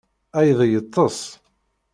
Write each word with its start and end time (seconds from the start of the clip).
Aydi 0.39 0.65
yeṭṭes. 0.71 1.19